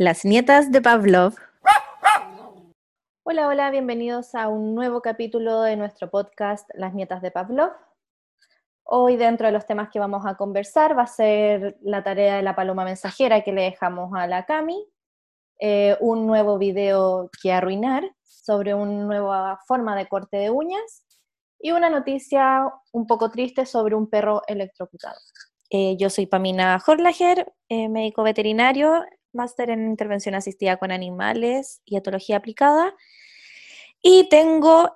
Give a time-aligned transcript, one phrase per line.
[0.00, 1.34] Las nietas de Pavlov.
[3.24, 7.72] Hola, hola, bienvenidos a un nuevo capítulo de nuestro podcast Las nietas de Pavlov.
[8.84, 12.42] Hoy dentro de los temas que vamos a conversar va a ser la tarea de
[12.44, 14.86] la paloma mensajera que le dejamos a la Cami,
[15.58, 21.02] eh, un nuevo video que arruinar sobre una nueva forma de corte de uñas
[21.58, 25.18] y una noticia un poco triste sobre un perro electrocutado.
[25.70, 29.04] Eh, yo soy Pamina Horlager, eh, médico veterinario,
[29.38, 32.94] máster en intervención asistida con animales y etología aplicada.
[34.02, 34.92] Y tengo,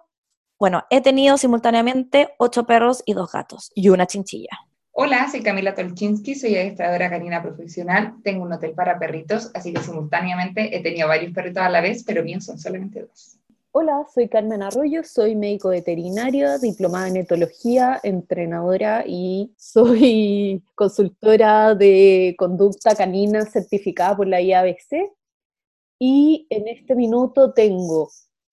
[0.59, 4.51] bueno, he tenido simultáneamente ocho perros y dos gatos y una chinchilla.
[4.95, 9.81] Hola, soy Camila Tolchinsky, soy adestradora canina profesional, tengo un hotel para perritos, así que
[9.81, 13.39] simultáneamente he tenido varios perritos a la vez, pero míos son solamente dos.
[13.75, 22.35] Hola, soy Carmen Arroyo, soy médico veterinario, diplomada en etología, entrenadora y soy consultora de
[22.37, 25.15] conducta canina certificada por la IABC.
[25.99, 28.11] Y en este minuto tengo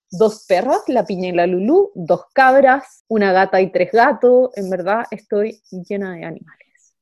[0.10, 4.52] dos perras, la piña y la lulú, dos cabras, una gata y tres gatos.
[4.56, 6.96] En verdad estoy llena de animales.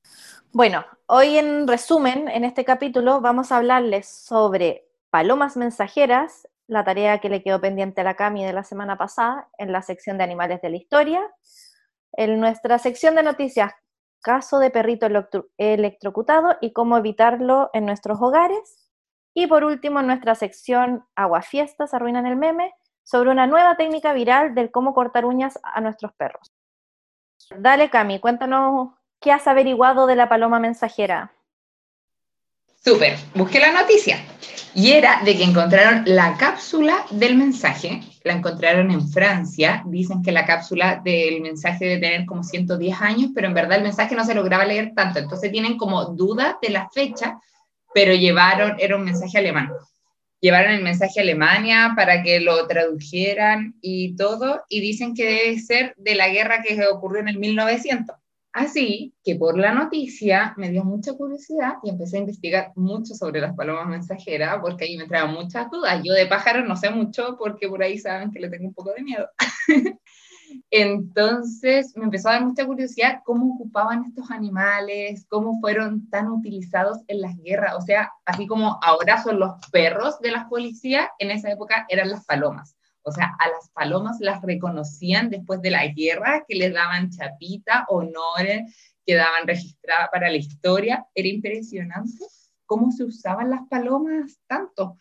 [0.52, 7.20] Bueno, hoy en resumen, en este capítulo vamos a hablarles sobre palomas mensajeras la tarea
[7.20, 10.24] que le quedó pendiente a la Cami de la semana pasada en la sección de
[10.24, 11.22] animales de la historia.
[12.14, 13.72] En nuestra sección de noticias,
[14.22, 15.08] caso de perrito
[15.58, 18.90] electrocutado y cómo evitarlo en nuestros hogares.
[19.34, 24.54] Y por último, en nuestra sección Aguafiestas arruinan el meme, sobre una nueva técnica viral
[24.54, 26.52] del cómo cortar uñas a nuestros perros.
[27.58, 28.90] Dale, Cami, cuéntanos
[29.22, 31.32] qué has averiguado de la paloma mensajera.
[32.88, 34.18] Súper, busqué la noticia.
[34.74, 40.32] Y era de que encontraron la cápsula del mensaje, la encontraron en Francia, dicen que
[40.32, 44.24] la cápsula del mensaje debe tener como 110 años, pero en verdad el mensaje no
[44.24, 47.38] se lograba leer tanto, entonces tienen como duda de la fecha,
[47.94, 49.70] pero llevaron, era un mensaje alemán,
[50.40, 55.60] llevaron el mensaje a Alemania para que lo tradujeran y todo, y dicen que debe
[55.60, 58.16] ser de la guerra que ocurrió en el 1900.
[58.58, 63.40] Así que por la noticia me dio mucha curiosidad y empecé a investigar mucho sobre
[63.40, 66.02] las palomas mensajeras porque ahí me entraban muchas dudas.
[66.04, 68.94] Yo de pájaros no sé mucho porque por ahí saben que le tengo un poco
[68.94, 69.28] de miedo.
[70.72, 76.98] Entonces me empezó a dar mucha curiosidad cómo ocupaban estos animales, cómo fueron tan utilizados
[77.08, 77.76] en las guerras.
[77.78, 82.10] O sea, así como ahora son los perros de las policías, en esa época eran
[82.10, 82.76] las palomas.
[83.08, 87.86] O sea, a las palomas las reconocían después de la guerra, que les daban chapita,
[87.88, 88.76] honores,
[89.06, 91.06] quedaban registradas para la historia.
[91.16, 92.26] Era impresionante
[92.66, 94.98] cómo se usaban las palomas tanto.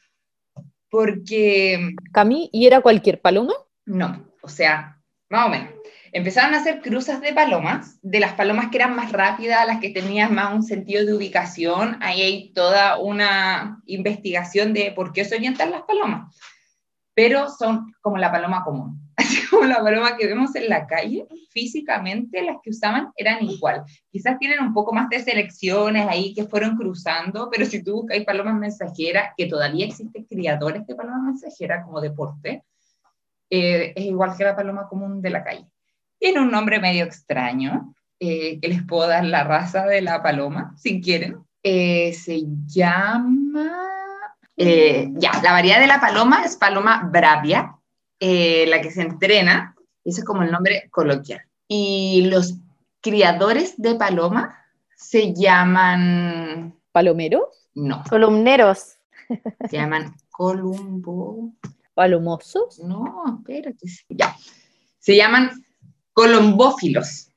[0.88, 1.96] Porque...
[2.12, 3.54] Cami, ¿y era cualquier paloma?
[3.86, 5.70] No, o sea, más o menos.
[6.12, 9.90] Empezaron a hacer cruzas de palomas, de las palomas que eran más rápidas, las que
[9.90, 11.98] tenían más un sentido de ubicación.
[12.02, 16.36] Ahí hay toda una investigación de por qué se orientan las palomas
[17.16, 21.26] pero son como la paloma común, así como la paloma que vemos en la calle,
[21.50, 23.84] físicamente las que usaban eran igual.
[24.12, 28.22] Quizás tienen un poco más de selecciones ahí que fueron cruzando, pero si tú buscas
[28.24, 32.62] palomas mensajeras, que todavía existen criadores de palomas mensajeras como deporte,
[33.48, 35.64] eh, es igual que la paloma común de la calle.
[36.18, 40.74] Tiene un nombre medio extraño, eh, que les puedo dar la raza de la paloma,
[40.76, 41.38] si quieren.
[41.62, 44.05] Eh, se llama
[44.56, 47.76] eh, ya, la variedad de la paloma es paloma bravia,
[48.18, 51.42] eh, la que se entrena, ese es como el nombre coloquial.
[51.68, 52.54] Y los
[53.00, 54.58] criadores de paloma
[54.96, 56.74] se llaman...
[56.92, 57.68] ¿Palomeros?
[57.74, 58.02] No.
[58.08, 58.96] Columneros.
[59.68, 61.52] Se llaman columbo...
[61.94, 62.78] ¿Palomosos?
[62.80, 63.86] No, espérate.
[64.10, 64.36] Ya.
[64.98, 65.64] Se llaman
[66.12, 67.30] colombófilos,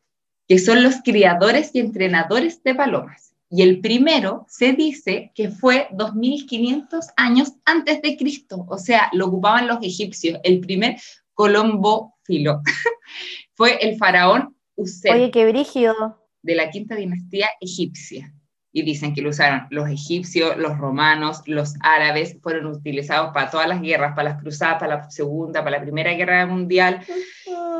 [0.47, 5.87] que son los criadores y entrenadores de palomas y el primero se dice que fue
[5.91, 10.97] 2500 años antes de Cristo, o sea, lo ocupaban los egipcios, el primer
[11.33, 12.61] colombófilo.
[13.55, 15.11] fue el faraón Used.
[15.11, 15.93] Oye, qué brígido.
[16.41, 18.33] De la quinta dinastía egipcia.
[18.71, 23.67] Y dicen que lo usaron los egipcios, los romanos, los árabes, fueron utilizados para todas
[23.67, 27.01] las guerras, para las cruzadas, para la segunda, para la primera guerra mundial.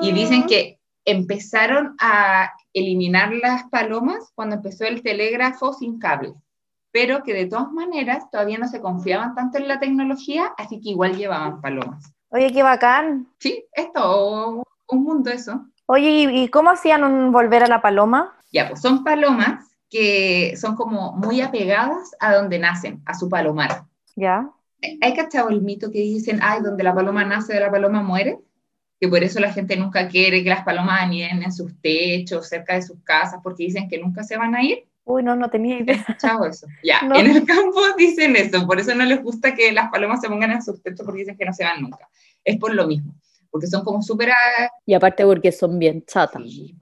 [0.01, 6.33] Y dicen que empezaron a eliminar las palomas cuando empezó el telégrafo sin cable,
[6.91, 10.89] pero que de todas maneras todavía no se confiaban tanto en la tecnología, así que
[10.89, 12.13] igual llevaban palomas.
[12.29, 13.27] Oye, qué bacán.
[13.39, 15.65] Sí, esto, un mundo eso.
[15.87, 18.37] Oye, ¿y cómo hacían un volver a la paloma?
[18.51, 23.85] Ya, pues son palomas que son como muy apegadas a donde nacen, a su palomar.
[24.15, 24.51] Ya.
[25.01, 28.39] ¿Hay cachado el mito que dicen, ay, donde la paloma nace, de la paloma muere?
[28.99, 32.75] Que por eso la gente nunca quiere que las palomas aniden en sus techos, cerca
[32.75, 34.85] de sus casas, porque dicen que nunca se van a ir.
[35.05, 36.05] Uy, no, no tenía idea.
[36.19, 36.67] Chao eso.
[36.83, 37.15] Ya, No.
[37.15, 40.51] en el campo dicen eso, por eso no les gusta que las palomas se pongan
[40.51, 42.09] en sus techos porque dicen que no se van nunca.
[42.43, 43.15] Es por lo mismo,
[43.49, 44.31] porque son como súper...
[44.85, 46.43] Y aparte porque son bien chatas.
[46.43, 46.75] sí,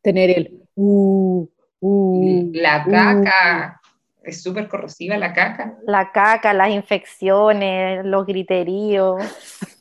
[0.00, 1.48] Tener el uh,
[1.80, 2.90] uh, La uh.
[2.90, 3.80] caca,
[4.22, 5.76] es súper corrosiva la caca.
[5.86, 9.22] La caca, las infecciones, los griteríos.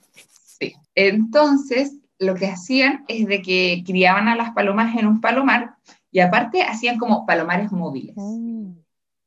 [0.96, 5.76] Entonces, lo que hacían es de que criaban a las palomas en un palomar
[6.12, 8.16] y aparte hacían como palomares móviles.
[8.18, 8.72] Mm.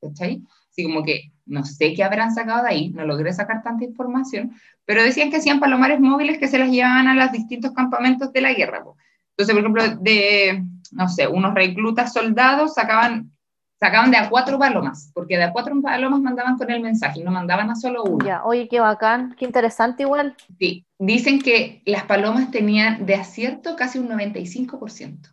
[0.01, 0.43] ¿cachai?
[0.71, 4.53] Así como que no sé qué habrán sacado de ahí, no logré sacar tanta información,
[4.85, 8.41] pero decían que hacían palomares móviles que se las llevaban a los distintos campamentos de
[8.41, 8.85] la guerra.
[9.31, 13.33] Entonces, por ejemplo, de, no sé, unos reclutas soldados sacaban,
[13.81, 17.31] sacaban de a cuatro palomas, porque de a cuatro palomas mandaban con el mensaje, no
[17.31, 18.25] mandaban a solo uno.
[18.25, 20.37] Ya, oye, qué bacán, qué interesante igual.
[20.59, 25.33] Sí, dicen que las palomas tenían de acierto casi un 95%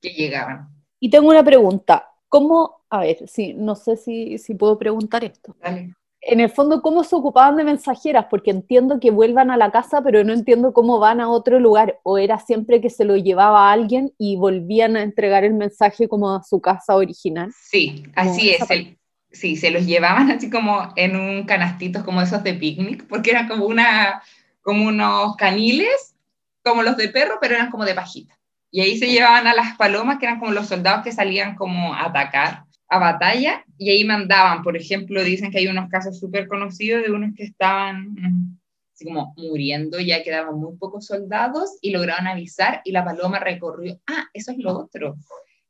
[0.00, 0.68] que llegaban.
[0.98, 2.06] Y tengo una pregunta.
[2.28, 5.56] ¿Cómo, a ver, sí, no sé si, si puedo preguntar esto.
[5.60, 5.94] Dale.
[6.22, 8.26] En el fondo, ¿cómo se ocupaban de mensajeras?
[8.28, 11.98] Porque entiendo que vuelvan a la casa, pero no entiendo cómo van a otro lugar.
[12.02, 16.08] ¿O era siempre que se lo llevaba a alguien y volvían a entregar el mensaje
[16.08, 17.50] como a su casa original?
[17.58, 18.70] Sí, así es.
[18.70, 18.98] el-
[19.32, 23.48] sí, se los llevaban así como en un canastito como esos de picnic, porque eran
[23.48, 24.22] como, una,
[24.60, 26.14] como unos caniles,
[26.62, 28.36] como los de perro, pero eran como de pajita.
[28.70, 31.94] Y ahí se llevaban a las palomas, que eran como los soldados que salían como
[31.94, 36.48] a atacar, a batalla, y ahí mandaban, por ejemplo, dicen que hay unos casos súper
[36.48, 38.58] conocidos de unos que estaban mm,
[38.92, 43.98] así como muriendo, ya quedaban muy pocos soldados y lograron avisar y la paloma recorrió,
[44.08, 45.16] ah, eso es lo otro,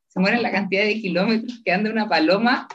[0.09, 2.67] se mueren la cantidad de kilómetros que anda una paloma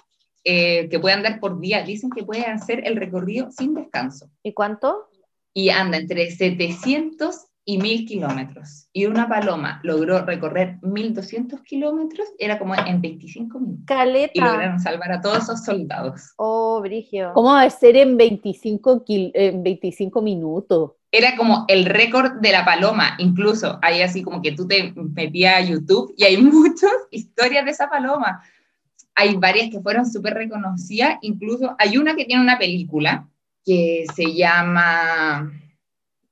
[0.44, 4.54] eh, que puede andar por día, dicen que puede hacer el recorrido sin descanso ¿Y
[4.54, 5.10] cuánto?
[5.54, 8.88] y anda entre 700 y 1000 kilómetros.
[8.94, 13.82] Y una paloma logró recorrer 1200 kilómetros, era como en 25 minutos.
[13.84, 14.46] Y Caleta.
[14.46, 16.34] lograron salvar a todos esos soldados.
[16.38, 17.32] Oh, Brigio.
[17.34, 20.92] ¿Cómo va a ser en 25, kil- en 25 minutos?
[21.12, 25.56] Era como el récord de la paloma, incluso hay así como que tú te metías
[25.56, 28.44] a YouTube y hay muchas historias de esa paloma.
[29.16, 33.28] Hay varias que fueron súper reconocidas, incluso hay una que tiene una película
[33.66, 35.52] que se llama,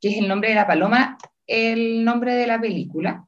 [0.04, 1.18] que es el nombre de la paloma,
[1.48, 3.26] el nombre de la película,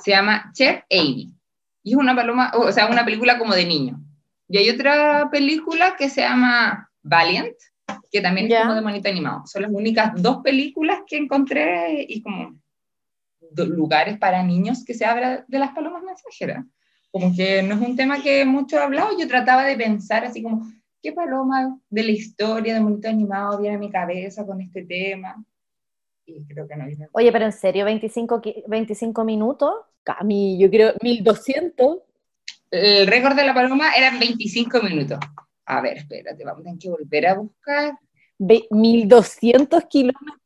[0.00, 1.34] se llama Chef Amy.
[1.82, 4.00] Y es una paloma, o sea, una película como de niño.
[4.46, 7.56] Y hay otra película que se llama Valiant,
[8.08, 9.42] que también es como de monito animado.
[9.46, 12.54] Son las únicas dos películas que encontré y como
[13.56, 16.64] lugares para niños que se habla de las palomas mensajeras.
[17.10, 20.40] Como que no es un tema que mucho he hablado, yo trataba de pensar así
[20.40, 20.70] como,
[21.02, 25.44] ¿qué paloma de la historia de monito animado viene a mi cabeza con este tema?
[26.36, 27.08] Y creo que no viene.
[27.12, 29.72] Oye, pero en serio, 25, qui- 25 minutos.
[30.02, 31.98] Cami, yo creo 1200.
[32.70, 35.18] El récord de la paloma eran 25 minutos.
[35.66, 37.98] A ver, espérate, vamos a tener que volver a buscar.
[38.38, 40.38] Ve- 1200 kilómetros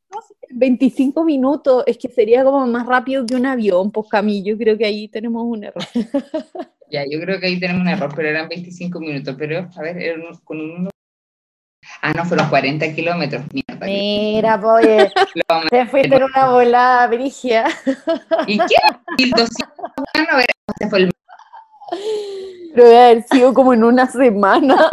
[0.48, 1.84] en 25 minutos.
[1.86, 4.42] Es que sería como más rápido que un avión, pues Cami.
[4.42, 5.84] Yo creo que ahí tenemos un error.
[6.90, 9.34] Ya, yo creo que ahí tenemos un error, pero eran 25 minutos.
[9.36, 10.88] Pero, a ver, eran unos- con un...
[12.06, 13.44] Ah, no, fueron 40 kilómetros.
[13.50, 13.86] Mierda.
[13.86, 15.10] Mira, po, oye,
[15.48, 17.64] vamos te fuiste en una volada, Brigia.
[18.46, 18.76] ¿Y qué?
[19.16, 19.48] 1200.
[20.12, 21.10] Bueno, a ver, este fue el
[22.74, 24.76] Pero debe haber sido como en una semana.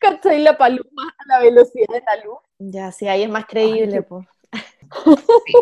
[0.00, 0.40] ¿Cachai?
[0.40, 2.38] La paloma a la velocidad de la luz.
[2.58, 4.26] Ya, sí, ahí es más creíble, po.
[5.46, 5.52] Sí.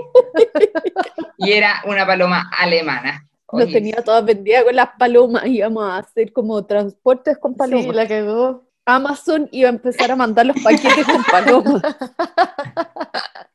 [1.36, 3.28] Y era una paloma alemana.
[3.52, 5.46] Nos tenía todas vendidas con las palomas.
[5.46, 7.84] Íbamos a hacer como transportes con palomas.
[7.84, 8.64] Sí, la cagó.
[8.84, 11.82] Amazon iba a empezar a mandar los paquetes con palomas.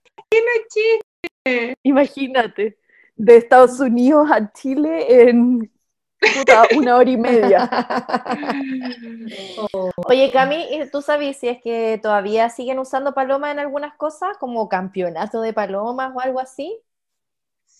[1.83, 2.77] Imagínate,
[3.15, 5.71] de Estados Unidos a Chile en
[6.19, 7.69] puta, una hora y media.
[10.07, 14.38] Oye, Cami, ¿y ¿tú sabes si es que todavía siguen usando palomas en algunas cosas,
[14.38, 16.79] como campeonato de palomas o algo así?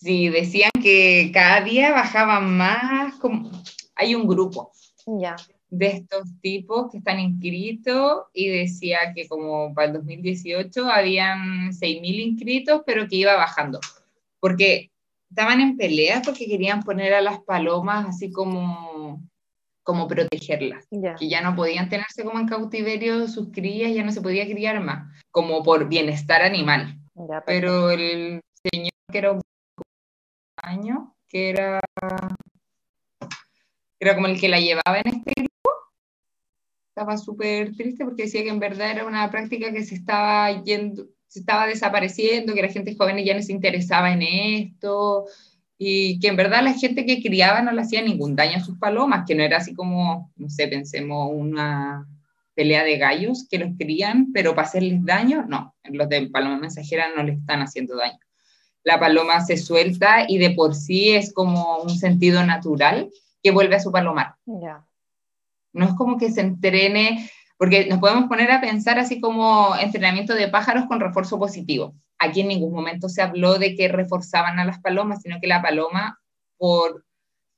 [0.02, 3.14] Sí, decían que cada día bajaban más.
[3.16, 3.50] Como...
[3.94, 4.72] Hay un grupo
[5.06, 5.36] Ya.
[5.68, 12.02] de estos tipos que están inscritos y decía que como para el 2018 habían 6.000
[12.20, 13.78] inscritos, pero que iba bajando.
[14.40, 14.90] Porque
[15.30, 19.22] estaban en peleas porque querían poner a las palomas así como,
[19.84, 20.84] como protegerlas.
[20.90, 21.14] Ya.
[21.14, 24.80] que ya no podían tenerse como en cautiverio sus crías, ya no se podía criar
[24.80, 26.98] más, como por bienestar animal.
[27.46, 28.40] Pero el
[28.72, 29.42] señor que era un
[31.28, 31.80] que era,
[33.98, 35.70] era como el que la llevaba en este grupo,
[36.88, 41.06] estaba súper triste porque decía que en verdad era una práctica que se estaba yendo,
[41.26, 45.26] se estaba desapareciendo, que la gente joven ya no se interesaba en esto,
[45.78, 48.78] y que en verdad la gente que criaba no le hacía ningún daño a sus
[48.78, 52.06] palomas, que no era así como, no sé, pensemos una
[52.54, 57.06] pelea de gallos que los crían, pero para hacerles daño, no, los de paloma mensajera
[57.16, 58.18] no le están haciendo daño.
[58.84, 63.10] La paloma se suelta y de por sí es como un sentido natural
[63.42, 64.36] que vuelve a su palomar.
[64.46, 64.84] Ya.
[65.72, 70.34] No es como que se entrene, porque nos podemos poner a pensar así como entrenamiento
[70.34, 71.94] de pájaros con refuerzo positivo.
[72.18, 75.62] Aquí en ningún momento se habló de que reforzaban a las palomas, sino que la
[75.62, 76.20] paloma,
[76.56, 77.04] por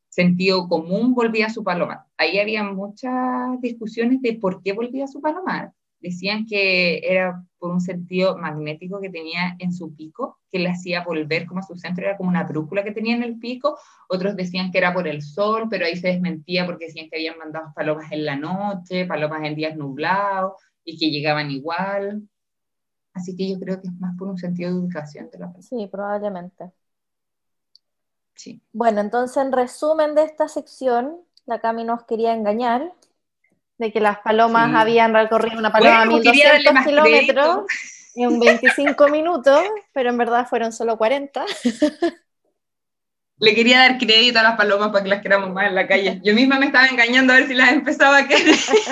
[0.08, 2.04] sentido común, volvía a su palomar.
[2.16, 5.72] Ahí había muchas discusiones de por qué volvía a su palomar
[6.04, 11.02] decían que era por un sentido magnético que tenía en su pico, que le hacía
[11.02, 14.36] volver como a su centro, era como una brújula que tenía en el pico, otros
[14.36, 17.72] decían que era por el sol, pero ahí se desmentía porque decían que habían mandado
[17.74, 20.52] palomas en la noche, palomas en días nublados,
[20.84, 22.28] y que llegaban igual.
[23.14, 25.88] Así que yo creo que es más por un sentido de educación de la Sí,
[25.90, 26.70] probablemente.
[28.34, 28.60] Sí.
[28.72, 32.92] Bueno, entonces en resumen de esta sección, la Cami nos quería engañar,
[33.78, 34.76] de que las palomas Sí.
[34.76, 37.66] habían recorrido una paloma Bueno, quería darle 1200 más kilómetros
[38.14, 39.62] en 25 minutos,
[39.92, 41.44] pero en verdad fueron solo 40.
[43.38, 46.20] Le quería dar crédito a las palomas para que las queramos más en la calle.
[46.24, 48.54] Yo misma me estaba engañando a ver si las empezaba a querer.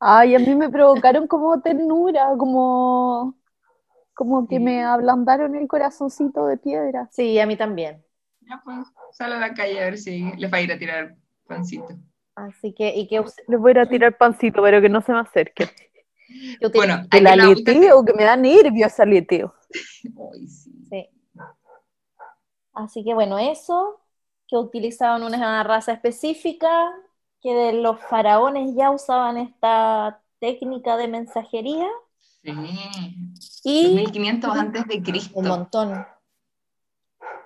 [0.00, 3.36] Ay, a mí me provocaron como ternura, como,
[4.14, 7.08] como que me ablandaron el corazoncito de piedra.
[7.12, 8.04] Sí, a mí también.
[8.40, 8.78] Ya pues,
[9.12, 11.96] sale a la calle a ver si les va a ir a tirar pancito.
[12.46, 15.12] Así que, ¿y us- Les voy a ir a tirar pancito, pero que no se
[15.12, 15.66] me acerque.
[16.60, 19.54] qué util- Bueno, El aleteo, que me da nervios ese aleteo.
[19.70, 20.12] Sí.
[20.88, 21.08] sí.
[22.74, 24.00] Así que bueno, eso,
[24.46, 26.70] que utilizaban una raza específica,
[27.42, 31.88] que de los faraones ya usaban esta técnica de mensajería
[32.42, 32.52] Sí.
[33.64, 35.38] y 1500 antes de Cristo.
[35.38, 36.06] un montón.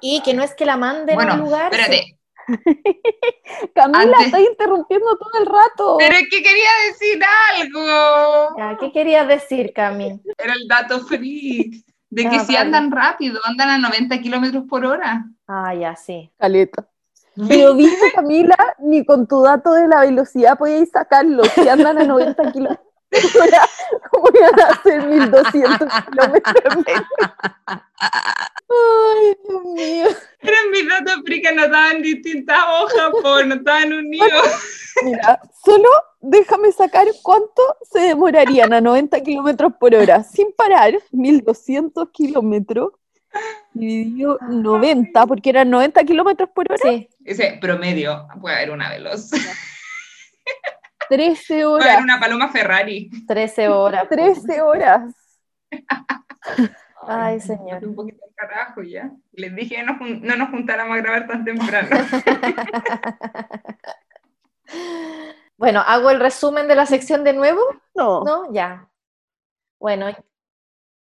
[0.02, 2.18] Y que no es que la manden a Bueno, un lugar, espérate.
[3.74, 5.96] Camila, Antes- estás interrumpiendo todo el rato.
[5.98, 7.20] Pero es que quería decir
[7.60, 8.56] algo.
[8.58, 10.20] Ya, ¿Qué querías decir, Cami?
[10.38, 11.84] Era el dato freak.
[12.10, 12.58] De que Ah, si vale.
[12.66, 15.24] andan rápido, andan a 90 kilómetros por hora.
[15.48, 16.30] Ah, ya, sí.
[16.38, 16.86] Caleta.
[17.48, 21.42] Pero viste, Camila, ni con tu dato de la velocidad podíais sacarlo.
[21.44, 22.86] Si andan a 90 kilómetros
[23.40, 23.68] hora,
[24.10, 27.34] ¿cómo iban a hacer 1200 kilómetros en metro?
[28.68, 30.06] Ay, Dios mío.
[30.40, 34.48] Eran mis datos freak anotados en distintas hojas, por no estaban unidos.
[35.04, 35.88] Mira, solo
[36.20, 42.92] déjame sacar cuánto se demorarían a 90 kilómetros por hora sin parar, 1200 kilómetros,
[43.72, 49.30] dividido 90, porque eran 90 kilómetros por hora, Sí, Ese promedio, puede haber una veloz.
[51.08, 51.88] 13 Puede horas.
[51.88, 53.10] haber una paloma Ferrari.
[53.26, 54.08] 13 horas.
[54.08, 55.14] 13 horas.
[57.06, 57.84] Ay, señor.
[57.84, 59.10] Un poquito al carajo ya.
[59.32, 61.88] Les dije que no, no nos juntáramos a grabar tan temprano.
[65.62, 67.60] Bueno, ¿hago el resumen de la sección de nuevo?
[67.94, 68.24] No.
[68.24, 68.52] ¿No?
[68.52, 68.88] Ya.
[69.78, 70.08] Bueno,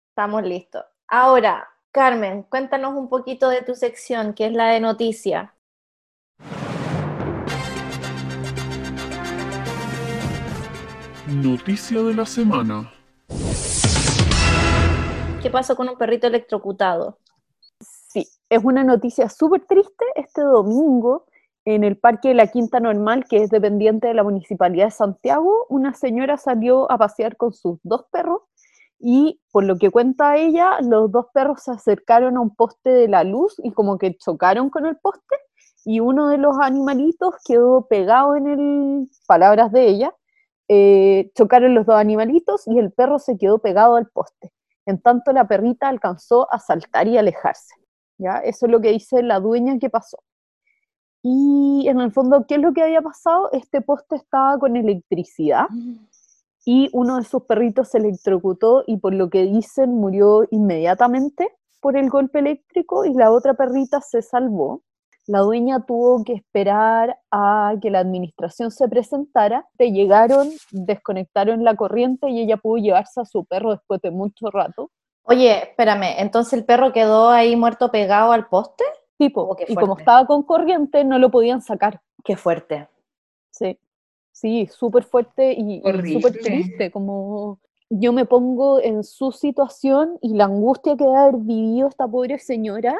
[0.10, 0.84] estamos listos.
[1.08, 5.52] Ahora, Carmen, cuéntanos un poquito de tu sección, que es la de noticias.
[11.44, 12.92] Noticia de la semana.
[15.40, 17.20] ¿Qué pasó con un perrito electrocutado?
[17.80, 20.04] Sí, es una noticia súper triste.
[20.16, 21.28] Este domingo,
[21.64, 25.68] en el Parque de la Quinta Normal, que es dependiente de la Municipalidad de Santiago,
[25.70, 28.42] una señora salió a pasear con sus dos perros
[29.00, 33.08] y, por lo que cuenta ella, los dos perros se acercaron a un poste de
[33.10, 35.36] la luz y como que chocaron con el poste
[35.86, 40.16] y uno de los animalitos quedó pegado en el, palabras de ella,
[40.68, 44.52] eh, chocaron los dos animalitos y el perro se quedó pegado al poste.
[44.86, 47.76] En tanto, la perrita alcanzó a saltar y alejarse.
[48.18, 48.38] ¿ya?
[48.40, 50.18] Eso es lo que dice la dueña que pasó.
[51.24, 53.50] Y en el fondo, ¿qué es lo que había pasado?
[53.52, 55.66] Este poste estaba con electricidad
[56.66, 61.98] y uno de sus perritos se electrocutó y por lo que dicen murió inmediatamente por
[61.98, 64.84] el golpe eléctrico y la otra perrita se salvó.
[65.28, 71.76] La dueña tuvo que esperar a que la administración se presentara, te llegaron, desconectaron la
[71.76, 74.90] corriente y ella pudo llevarse a su perro después de mucho rato.
[75.24, 78.86] Oye, espérame, entonces el perro quedó ahí muerto pegado al poste?
[79.18, 80.02] Tipo, Oh, qué y como fuerte.
[80.04, 82.00] estaba con corriente, no lo podían sacar.
[82.24, 82.88] Qué fuerte.
[83.52, 83.78] Sí,
[84.32, 86.90] sí, súper fuerte y, y súper triste.
[86.92, 92.08] Como yo me pongo en su situación y la angustia que debe haber vivido esta
[92.08, 92.96] pobre señora.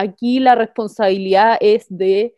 [0.00, 2.36] Aquí la responsabilidad es de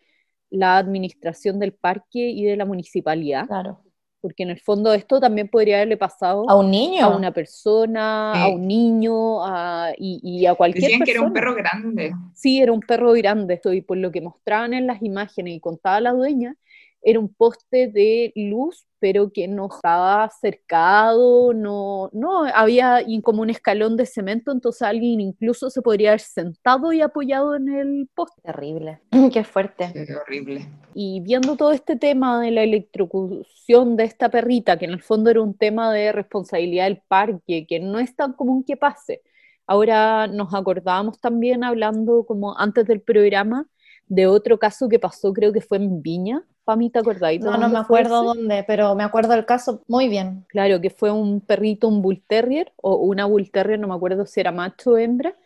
[0.48, 3.46] la administración del parque y de la municipalidad.
[3.46, 3.82] Claro.
[4.22, 8.32] porque en el fondo esto también podría haberle pasado a un niño, a una persona,
[8.32, 12.12] a un niño a, y, a cualquier Decían que era un perro grande.
[12.34, 16.00] Sí, era un perro grande, y por lo que mostraban en las imágenes y contaba
[16.00, 16.56] la dueña,
[17.02, 23.50] era un poste de luz, pero que no estaba cercado, no, no, había como un
[23.50, 28.42] escalón de cemento, entonces alguien incluso se podría haber sentado y apoyado en el poste.
[28.42, 29.00] Terrible,
[29.32, 29.90] qué fuerte.
[29.92, 30.68] Qué horrible.
[30.94, 35.30] Y viendo todo este tema de la electrocución de esta perrita, que en el fondo
[35.30, 39.22] era un tema de responsabilidad del parque, que no es tan común que pase.
[39.66, 43.66] Ahora nos acordábamos también hablando como antes del programa
[44.10, 47.40] de otro caso que pasó, creo que fue en Viña, Pami, ¿te acordáis?
[47.40, 50.44] No, no me acuerdo dónde, pero me acuerdo del caso muy bien.
[50.48, 54.26] Claro, que fue un perrito, un bull terrier, o una bull terrier, no me acuerdo
[54.26, 55.36] si era macho o hembra,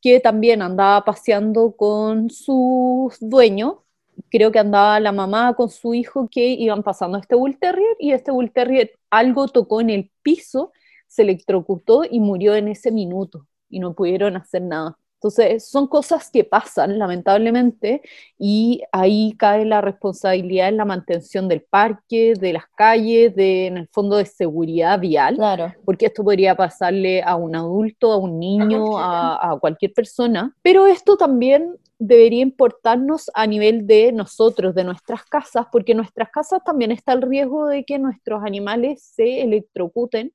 [0.00, 3.82] que también andaba paseando con su dueño,
[4.30, 7.96] creo que andaba la mamá con su hijo que iban pasando a este bull terrier
[7.98, 10.72] y este bull terrier algo tocó en el piso,
[11.08, 14.98] se electrocutó y murió en ese minuto y no pudieron hacer nada.
[15.24, 18.02] Entonces, son cosas que pasan, lamentablemente,
[18.38, 23.78] y ahí cae la responsabilidad en la mantención del parque, de las calles, de, en
[23.78, 25.72] el fondo de seguridad vial, claro.
[25.86, 30.54] porque esto podría pasarle a un adulto, a un niño, a, a cualquier persona.
[30.60, 36.28] Pero esto también debería importarnos a nivel de nosotros, de nuestras casas, porque en nuestras
[36.28, 40.34] casas también está el riesgo de que nuestros animales se electrocuten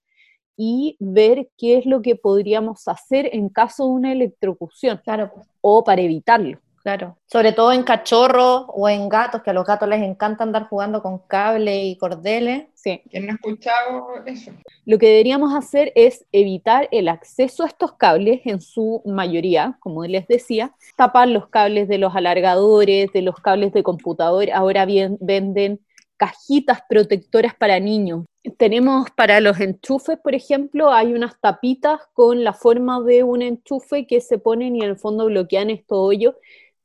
[0.62, 5.00] y ver qué es lo que podríamos hacer en caso de una electrocución.
[5.06, 5.32] Claro.
[5.62, 6.60] O para evitarlo.
[6.84, 7.18] Claro.
[7.28, 11.02] Sobre todo en cachorros o en gatos, que a los gatos les encanta andar jugando
[11.02, 12.68] con cable y cordeles.
[12.74, 13.02] Sí.
[13.10, 14.52] ¿Quién no ha escuchado eso?
[14.86, 20.04] Lo que deberíamos hacer es evitar el acceso a estos cables en su mayoría, como
[20.06, 24.50] les decía, tapar los cables de los alargadores, de los cables de computador.
[24.54, 25.80] Ahora bien, venden
[26.18, 28.26] cajitas protectoras para niños.
[28.58, 34.08] Tenemos para los enchufes, por ejemplo, hay unas tapitas con la forma de un enchufe
[34.08, 36.36] que se ponen y en el fondo bloquean estos hoyos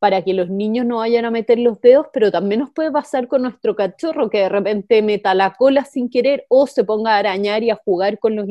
[0.00, 3.28] para que los niños no vayan a meter los dedos, pero también nos puede pasar
[3.28, 7.18] con nuestro cachorro que de repente meta la cola sin querer o se ponga a
[7.18, 8.46] arañar y a jugar con los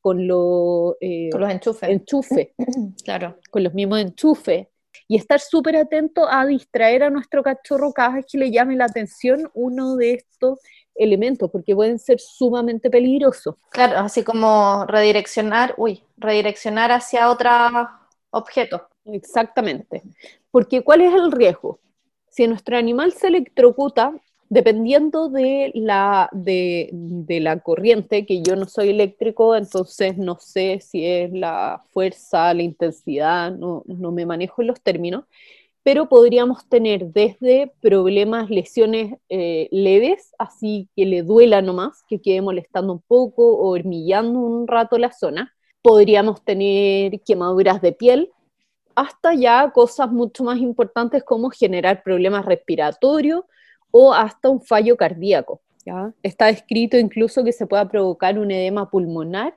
[0.00, 1.88] con, los, eh, con los enchufes.
[1.88, 2.48] enchufes.
[3.04, 3.38] claro.
[3.50, 4.68] Con los mismos enchufes
[5.08, 8.84] y estar súper atento a distraer a nuestro cachorro cada vez que le llame la
[8.84, 10.58] atención uno de estos
[10.98, 13.54] elementos, porque pueden ser sumamente peligrosos.
[13.70, 17.50] Claro, así como redireccionar, uy, redireccionar hacia otro
[18.30, 18.88] objeto.
[19.04, 20.02] Exactamente.
[20.50, 21.80] Porque ¿cuál es el riesgo?
[22.28, 24.12] Si nuestro animal se electrocuta,
[24.48, 26.90] dependiendo de la, de,
[27.40, 32.62] la corriente, que yo no soy eléctrico, entonces no sé si es la fuerza, la
[32.62, 35.24] intensidad, no, me manejo en los términos,
[35.88, 42.42] pero podríamos tener desde problemas, lesiones eh, leves, así que le duela nomás, que quede
[42.42, 45.54] molestando un poco o hormigueando un rato la zona.
[45.80, 48.30] Podríamos tener quemaduras de piel,
[48.96, 53.44] hasta ya cosas mucho más importantes como generar problemas respiratorios,
[53.90, 55.62] o hasta un fallo cardíaco.
[56.22, 59.56] Está descrito incluso que se pueda provocar un edema pulmonar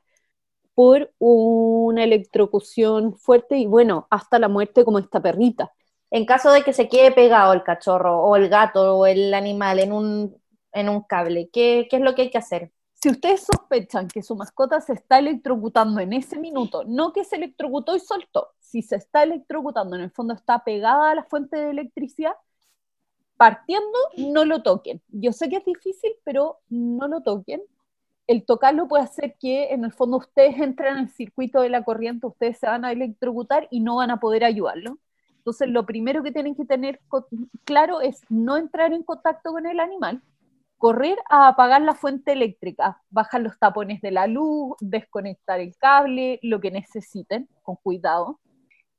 [0.75, 5.73] por una electrocución fuerte y bueno, hasta la muerte como esta perrita.
[6.11, 9.79] En caso de que se quede pegado el cachorro o el gato o el animal
[9.79, 10.37] en un,
[10.73, 12.71] en un cable, ¿qué, ¿qué es lo que hay que hacer?
[12.93, 17.37] Si ustedes sospechan que su mascota se está electrocutando en ese minuto, no que se
[17.37, 21.57] electrocutó y soltó, si se está electrocutando, en el fondo está pegada a la fuente
[21.57, 22.33] de electricidad,
[23.37, 25.01] partiendo, no lo toquen.
[25.07, 27.61] Yo sé que es difícil, pero no lo toquen.
[28.27, 31.83] El tocarlo puede hacer que en el fondo ustedes entren en el circuito de la
[31.83, 34.99] corriente, ustedes se van a electrocutar y no van a poder ayudarlo.
[35.41, 37.01] Entonces, lo primero que tienen que tener
[37.65, 40.21] claro es no entrar en contacto con el animal,
[40.77, 46.39] correr a apagar la fuente eléctrica, bajar los tapones de la luz, desconectar el cable,
[46.43, 48.39] lo que necesiten, con cuidado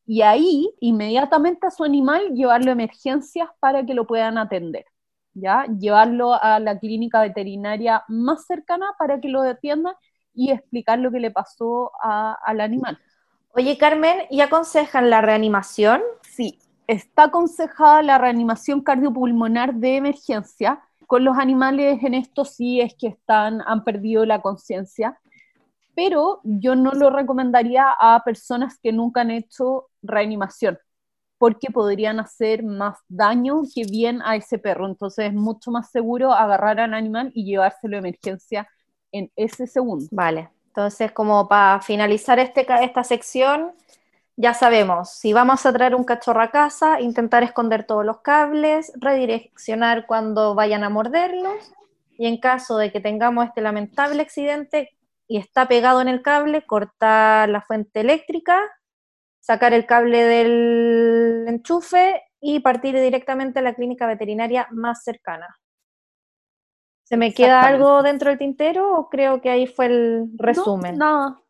[0.07, 4.85] y ahí inmediatamente a su animal llevarlo a emergencias para que lo puedan atender.
[5.35, 5.65] ¿ya?
[5.79, 9.95] Llevarlo a la clínica veterinaria más cercana para que lo atiendan
[10.35, 12.99] y explicar lo que le pasó al animal.
[13.55, 16.03] Oye, Carmen, ¿y aconsejan la reanimación?
[16.37, 20.81] Sí, está aconsejada la reanimación cardiopulmonar de emergencia.
[21.07, 25.19] Con los animales en esto sí es que están, han perdido la conciencia
[25.95, 30.79] pero yo no lo recomendaría a personas que nunca han hecho reanimación,
[31.39, 34.87] porque podrían hacer más daño que bien a ese perro.
[34.87, 38.69] Entonces es mucho más seguro agarrar al animal y llevárselo a emergencia
[39.11, 40.07] en ese segundo.
[40.11, 43.73] Vale, entonces como para finalizar este, esta sección,
[44.37, 48.93] ya sabemos, si vamos a traer un cachorro a casa, intentar esconder todos los cables,
[48.97, 51.73] redireccionar cuando vayan a morderlos
[52.17, 54.91] y en caso de que tengamos este lamentable accidente
[55.29, 58.61] y está pegado en el cable, cortar la fuente eléctrica,
[59.41, 65.59] sacar el cable del enchufe y partir directamente a la clínica veterinaria más cercana.
[67.05, 70.97] ¿Se me queda algo dentro del tintero o creo que ahí fue el resumen?
[70.97, 71.42] No,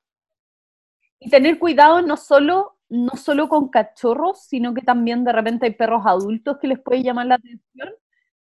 [1.25, 5.73] Y tener cuidado no solo, no solo con cachorros, sino que también de repente hay
[5.73, 7.91] perros adultos que les puede llamar la atención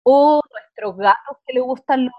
[0.04, 2.10] o nuestros gatos que les gustan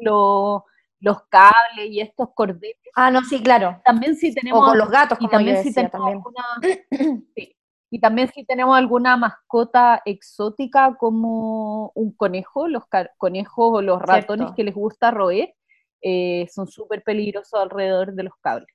[0.00, 0.62] los,
[1.00, 2.76] los, cables y estos cordeles.
[2.94, 3.80] Ah, no, sí, claro.
[3.84, 4.62] También si tenemos...
[4.62, 7.28] O con los gatos, como y también si tenemos también.
[7.34, 7.56] sí,
[7.90, 12.84] y también si tenemos alguna mascota exótica como un conejo, los
[13.16, 15.54] conejos o los ratones que les gusta roer,
[16.02, 18.68] eh, son súper peligrosos alrededor de los cables.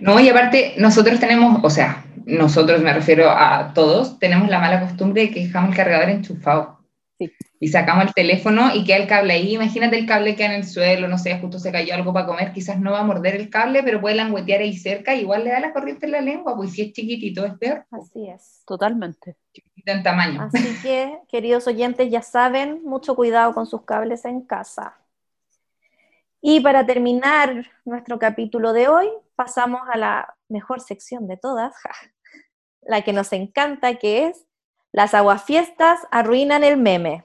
[0.00, 4.80] No, y aparte, nosotros tenemos, o sea, nosotros me refiero a todos, tenemos la mala
[4.80, 6.80] costumbre de que dejamos el cargador enchufado.
[7.62, 9.54] Y sacamos el teléfono y queda el cable ahí.
[9.54, 12.52] Imagínate el cable que en el suelo, no sé, justo se cayó algo para comer,
[12.52, 15.60] quizás no va a morder el cable, pero puede languetear ahí cerca, igual le da
[15.60, 17.84] la corriente en la lengua, pues si es chiquitito es peor.
[17.90, 18.62] Así es.
[18.66, 19.36] Totalmente.
[19.52, 20.40] Chiquitito en tamaño.
[20.40, 24.96] Así que, queridos oyentes, ya saben, mucho cuidado con sus cables en casa.
[26.40, 29.08] Y para terminar nuestro capítulo de hoy,
[29.40, 31.72] pasamos a la mejor sección de todas,
[32.82, 34.46] la que nos encanta, que es
[34.92, 37.24] las aguafiestas arruinan el meme.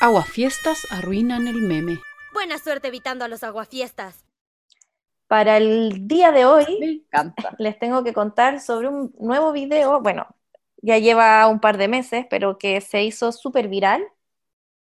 [0.00, 1.98] Aguafiestas arruinan el meme.
[2.32, 4.24] Buena suerte evitando a los aguafiestas.
[5.26, 7.04] Para el día de hoy,
[7.58, 10.28] les tengo que contar sobre un nuevo video, bueno,
[10.82, 14.06] ya lleva un par de meses, pero que se hizo súper viral,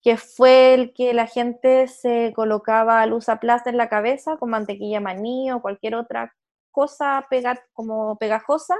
[0.03, 4.99] que fue el que la gente se colocaba luz a en la cabeza con mantequilla
[4.99, 6.35] maní o cualquier otra
[6.71, 7.27] cosa
[7.73, 8.75] como pegajosa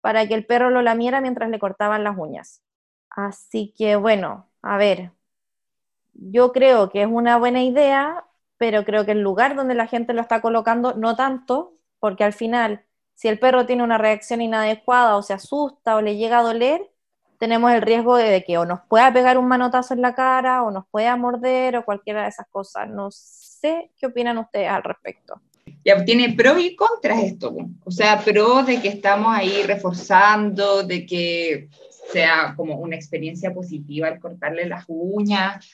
[0.00, 2.62] para que el perro lo lamiera mientras le cortaban las uñas.
[3.10, 5.12] Así que bueno, a ver,
[6.14, 8.24] yo creo que es una buena idea,
[8.58, 12.32] pero creo que el lugar donde la gente lo está colocando no tanto, porque al
[12.32, 16.42] final, si el perro tiene una reacción inadecuada o se asusta o le llega a
[16.42, 16.90] doler,
[17.38, 20.70] tenemos el riesgo de que o nos pueda pegar un manotazo en la cara o
[20.70, 22.88] nos pueda morder o cualquiera de esas cosas.
[22.88, 25.40] No sé qué opinan ustedes al respecto
[25.84, 27.56] ya tiene pro y contras esto.
[27.84, 31.68] O sea, pro de que estamos ahí reforzando, de que
[32.12, 35.66] sea como una experiencia positiva al cortarle las uñas,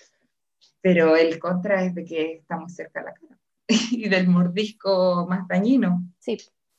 [0.80, 3.38] pero el contra es de que estamos cerca de la cara
[3.90, 6.02] y del mordisco más dañino.
[6.18, 6.36] Sí,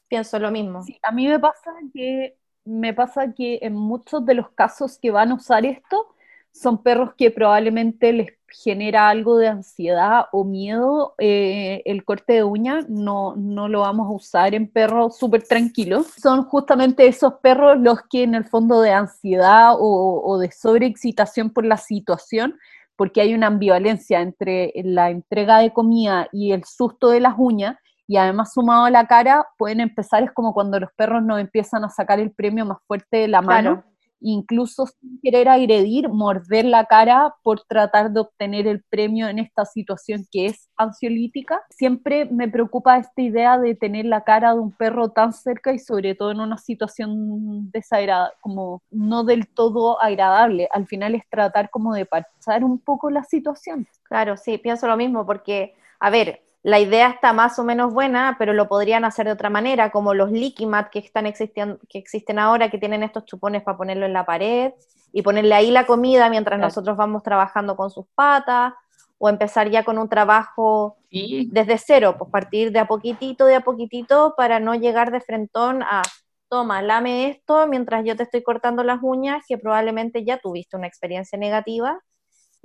[0.08, 0.84] pienso lo mismo.
[0.84, 5.12] Sí, a mí me pasa que me pasa que en muchos de los casos que
[5.12, 6.16] van a usar esto
[6.52, 12.44] son perros que probablemente les genera algo de ansiedad o miedo, eh, el corte de
[12.44, 16.08] uña no, no lo vamos a usar en perros súper tranquilos.
[16.18, 21.50] Son justamente esos perros los que en el fondo de ansiedad o, o de sobreexcitación
[21.50, 22.58] por la situación,
[22.96, 27.78] porque hay una ambivalencia entre la entrega de comida y el susto de las uñas,
[28.08, 31.84] y además sumado a la cara, pueden empezar, es como cuando los perros nos empiezan
[31.84, 33.84] a sacar el premio más fuerte de la mano
[34.20, 39.66] incluso sin querer agredir, morder la cara por tratar de obtener el premio en esta
[39.66, 41.62] situación que es ansiolítica.
[41.70, 45.80] Siempre me preocupa esta idea de tener la cara de un perro tan cerca y
[45.80, 50.68] sobre todo en una situación desagradable, como no del todo agradable.
[50.72, 53.88] Al final es tratar como de pasar un poco la situación.
[54.04, 58.38] Claro, sí, pienso lo mismo porque, a ver, la idea está más o menos buena,
[58.40, 62.40] pero lo podrían hacer de otra manera, como los Licky Mat que, están que existen
[62.40, 64.74] ahora, que tienen estos chupones para ponerlo en la pared
[65.14, 68.74] y ponerle ahí la comida mientras nosotros vamos trabajando con sus patas,
[69.20, 73.62] o empezar ya con un trabajo desde cero, pues partir de a poquitito, de a
[73.62, 76.02] poquitito, para no llegar de frentón a,
[76.50, 80.88] toma, lame esto mientras yo te estoy cortando las uñas, que probablemente ya tuviste una
[80.88, 82.02] experiencia negativa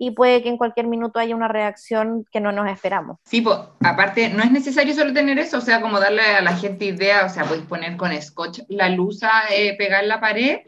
[0.02, 3.18] y puede que en cualquier minuto haya una reacción que no nos esperamos.
[3.26, 6.56] Sí, pues, aparte, no es necesario solo tener eso, o sea, como darle a la
[6.56, 10.60] gente idea, o sea, podéis poner con scotch la luz a eh, pegar la pared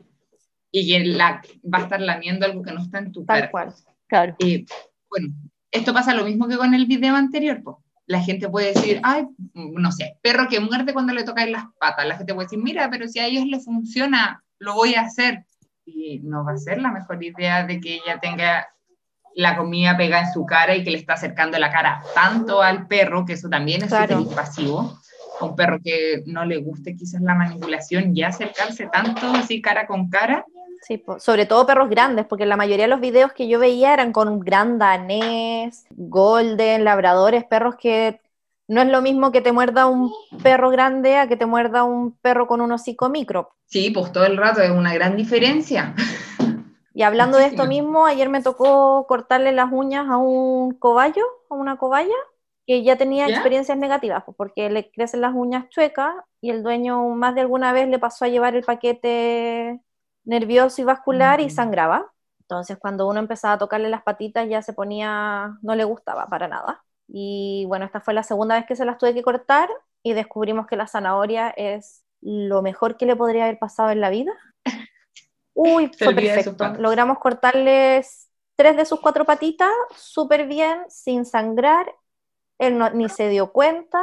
[0.70, 3.72] y la, va a estar lamiendo algo que no está en tu Tal cual,
[4.06, 4.36] claro.
[4.38, 5.28] Bueno,
[5.70, 7.78] esto pasa lo mismo que con el video anterior, pues.
[8.04, 11.64] La gente puede decir, ay, no sé, perro que muerde cuando le toca en las
[11.78, 12.06] patas.
[12.06, 15.46] La gente puede decir, mira, pero si a ellos les funciona, lo voy a hacer.
[15.86, 18.68] Y no va a ser la mejor idea de que ella tenga
[19.34, 22.86] la comida pega en su cara y que le está acercando la cara tanto al
[22.86, 24.98] perro, que eso también es súper invasivo.
[25.40, 30.08] Un perro que no le guste quizás la manipulación y acercarse tanto así cara con
[30.08, 30.44] cara.
[30.82, 34.12] Sí, sobre todo perros grandes, porque la mayoría de los videos que yo veía eran
[34.12, 38.20] con gran danés, golden, labradores, perros que
[38.68, 42.16] no es lo mismo que te muerda un perro grande a que te muerda un
[42.16, 43.50] perro con un hocico micro.
[43.66, 45.94] Sí, pues todo el rato es una gran diferencia.
[46.94, 51.54] Y hablando de esto mismo, ayer me tocó cortarle las uñas a un cobayo, a
[51.54, 52.14] una cobaya,
[52.66, 53.38] que ya tenía ¿Ya?
[53.38, 57.72] experiencias negativas, pues, porque le crecen las uñas chuecas y el dueño más de alguna
[57.72, 59.80] vez le pasó a llevar el paquete
[60.24, 61.50] nervioso y vascular y Ujú.
[61.50, 62.12] sangraba.
[62.42, 66.46] Entonces, cuando uno empezaba a tocarle las patitas, ya se ponía, no le gustaba para
[66.48, 66.84] nada.
[67.08, 69.68] Y bueno, esta fue la segunda vez que se las tuve que cortar
[70.02, 74.10] y descubrimos que la zanahoria es lo mejor que le podría haber pasado en la
[74.10, 74.32] vida.
[75.54, 76.74] Uy, fue perfecto.
[76.78, 81.94] Logramos cortarles tres de sus cuatro patitas súper bien, sin sangrar.
[82.58, 84.00] Él no- ni se dio cuenta.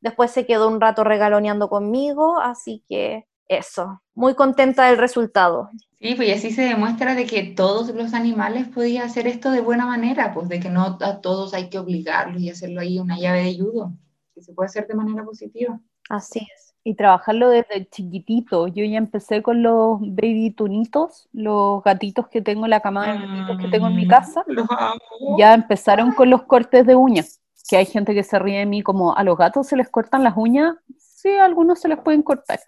[0.00, 4.02] Después se quedó un rato regaloneando conmigo, así que eso.
[4.14, 5.70] Muy contenta del resultado.
[5.98, 9.60] Sí, pues y así se demuestra de que todos los animales podían hacer esto de
[9.60, 13.18] buena manera, pues de que no a todos hay que obligarlos y hacerlo ahí una
[13.18, 13.92] llave de judo,
[14.34, 15.80] que se puede hacer de manera positiva.
[16.08, 16.65] Así es.
[16.88, 18.68] Y trabajarlo desde chiquitito.
[18.68, 23.58] Yo ya empecé con los baby tunitos, los gatitos que tengo, la camada de gatitos
[23.58, 24.44] que tengo en mi casa.
[24.46, 25.36] Los amo.
[25.36, 27.40] Ya empezaron con los cortes de uñas.
[27.68, 30.22] Que hay gente que se ríe de mí como, ¿a los gatos se les cortan
[30.22, 30.76] las uñas?
[30.96, 32.60] Sí, a algunos se les pueden cortar.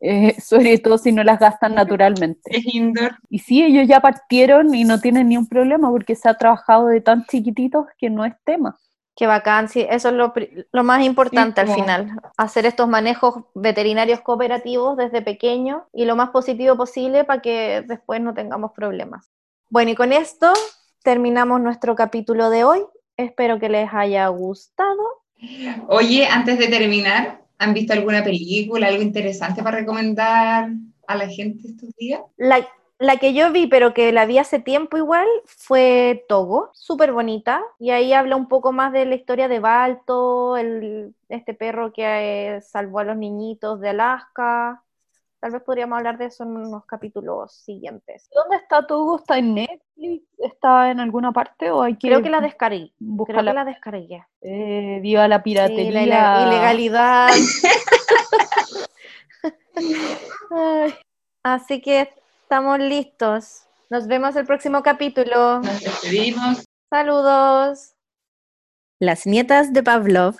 [0.00, 2.40] Eh, sobre todo si no las gastan naturalmente.
[2.44, 3.18] Es indoor.
[3.28, 6.86] Y sí, ellos ya partieron y no tienen ni un problema porque se ha trabajado
[6.86, 8.78] de tan chiquititos que no es tema.
[9.20, 10.32] Qué bacán, sí, eso es lo,
[10.72, 16.30] lo más importante al final, hacer estos manejos veterinarios cooperativos desde pequeño y lo más
[16.30, 19.30] positivo posible para que después no tengamos problemas.
[19.68, 20.50] Bueno, y con esto
[21.02, 22.80] terminamos nuestro capítulo de hoy.
[23.18, 25.02] Espero que les haya gustado.
[25.88, 30.70] Oye, antes de terminar, ¿han visto alguna película, algo interesante para recomendar
[31.06, 32.22] a la gente estos días?
[33.00, 37.62] La que yo vi, pero que la vi hace tiempo igual, fue Togo, súper bonita,
[37.78, 42.04] y ahí habla un poco más de la historia de Balto, el, este perro que
[42.56, 44.82] eh, salvó a los niñitos de Alaska.
[45.40, 48.28] Tal vez podríamos hablar de eso en unos capítulos siguientes.
[48.34, 49.16] ¿Dónde está Togo?
[49.16, 50.22] ¿Está en Netflix?
[50.36, 51.70] ¿Está en alguna parte?
[51.70, 52.92] ¿O hay que Creo que la descargué.
[52.98, 53.50] Creo buscarla?
[53.52, 54.26] que la descargué.
[54.42, 55.90] Eh, viva la Sí, piratería.
[55.90, 57.30] la ile- ilegalidad.
[61.42, 62.10] Así que
[62.50, 63.62] estamos listos.
[63.90, 65.60] Nos vemos el próximo capítulo.
[65.60, 66.64] Nos despedimos.
[66.92, 67.94] Saludos.
[68.98, 70.34] Las nietas de Pavlov